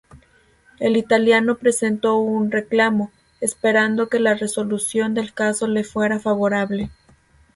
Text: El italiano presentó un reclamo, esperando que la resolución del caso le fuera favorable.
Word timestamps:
El 0.79 0.97
italiano 0.97 1.59
presentó 1.59 2.17
un 2.17 2.49
reclamo, 2.49 3.11
esperando 3.39 4.09
que 4.09 4.19
la 4.19 4.33
resolución 4.33 5.13
del 5.13 5.31
caso 5.31 5.67
le 5.67 5.83
fuera 5.83 6.19
favorable. 6.19 6.89